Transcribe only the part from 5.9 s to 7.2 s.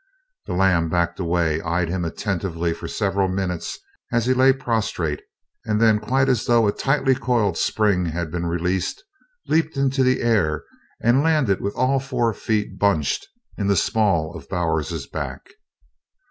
quite as though a tightly